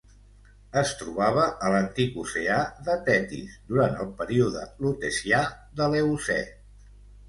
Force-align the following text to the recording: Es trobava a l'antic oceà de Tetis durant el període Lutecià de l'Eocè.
Es 0.79 0.93
trobava 1.01 1.43
a 1.67 1.69
l'antic 1.75 2.17
oceà 2.23 2.57
de 2.89 2.97
Tetis 3.11 3.55
durant 3.71 4.03
el 4.07 4.13
període 4.25 4.67
Lutecià 4.85 5.47
de 5.81 5.95
l'Eocè. 5.95 6.45